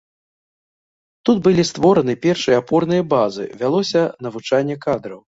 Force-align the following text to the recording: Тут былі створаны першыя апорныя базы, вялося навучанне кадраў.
Тут 1.27 1.37
былі 1.47 1.65
створаны 1.71 2.15
першыя 2.23 2.61
апорныя 2.61 3.03
базы, 3.11 3.45
вялося 3.61 4.01
навучанне 4.27 4.79
кадраў. 4.87 5.21